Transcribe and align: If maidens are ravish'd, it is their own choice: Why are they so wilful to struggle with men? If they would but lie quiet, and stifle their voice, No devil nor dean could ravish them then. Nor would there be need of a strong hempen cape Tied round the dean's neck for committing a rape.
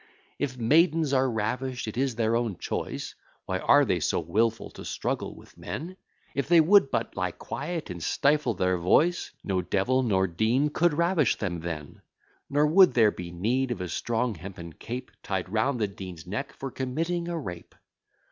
If 0.39 0.57
maidens 0.57 1.13
are 1.13 1.29
ravish'd, 1.29 1.87
it 1.87 1.95
is 1.95 2.15
their 2.15 2.35
own 2.35 2.57
choice: 2.57 3.13
Why 3.45 3.59
are 3.59 3.85
they 3.85 3.99
so 3.99 4.19
wilful 4.19 4.71
to 4.71 4.83
struggle 4.83 5.35
with 5.35 5.59
men? 5.59 5.95
If 6.33 6.47
they 6.47 6.59
would 6.59 6.89
but 6.89 7.15
lie 7.15 7.29
quiet, 7.29 7.91
and 7.91 8.01
stifle 8.01 8.55
their 8.55 8.79
voice, 8.79 9.29
No 9.43 9.61
devil 9.61 10.01
nor 10.01 10.25
dean 10.25 10.69
could 10.71 10.95
ravish 10.95 11.35
them 11.35 11.59
then. 11.59 12.01
Nor 12.49 12.65
would 12.65 12.95
there 12.95 13.11
be 13.11 13.29
need 13.29 13.69
of 13.69 13.79
a 13.79 13.87
strong 13.87 14.33
hempen 14.33 14.73
cape 14.73 15.11
Tied 15.21 15.47
round 15.49 15.79
the 15.79 15.87
dean's 15.87 16.25
neck 16.25 16.51
for 16.53 16.71
committing 16.71 17.27
a 17.27 17.37
rape. 17.37 17.75